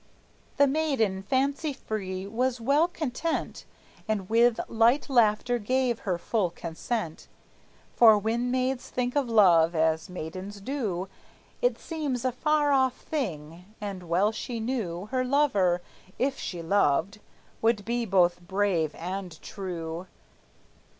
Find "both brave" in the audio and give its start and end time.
18.03-18.95